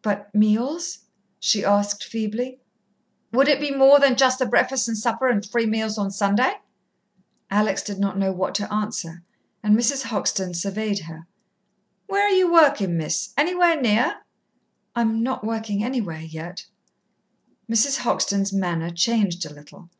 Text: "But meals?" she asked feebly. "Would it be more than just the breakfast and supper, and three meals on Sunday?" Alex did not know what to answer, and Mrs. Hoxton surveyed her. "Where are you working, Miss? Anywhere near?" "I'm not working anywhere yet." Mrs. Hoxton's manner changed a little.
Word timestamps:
"But 0.00 0.34
meals?" 0.34 1.00
she 1.38 1.62
asked 1.62 2.04
feebly. 2.04 2.58
"Would 3.32 3.48
it 3.48 3.60
be 3.60 3.70
more 3.70 4.00
than 4.00 4.16
just 4.16 4.38
the 4.38 4.46
breakfast 4.46 4.88
and 4.88 4.96
supper, 4.96 5.28
and 5.28 5.44
three 5.44 5.66
meals 5.66 5.98
on 5.98 6.10
Sunday?" 6.10 6.54
Alex 7.50 7.82
did 7.82 7.98
not 7.98 8.16
know 8.16 8.32
what 8.32 8.54
to 8.54 8.72
answer, 8.72 9.22
and 9.62 9.76
Mrs. 9.76 10.04
Hoxton 10.04 10.54
surveyed 10.54 11.00
her. 11.00 11.26
"Where 12.06 12.22
are 12.26 12.30
you 12.34 12.50
working, 12.50 12.96
Miss? 12.96 13.34
Anywhere 13.36 13.78
near?" 13.78 14.22
"I'm 14.96 15.22
not 15.22 15.44
working 15.44 15.84
anywhere 15.84 16.22
yet." 16.22 16.64
Mrs. 17.70 17.98
Hoxton's 17.98 18.54
manner 18.54 18.88
changed 18.90 19.44
a 19.44 19.52
little. 19.52 19.90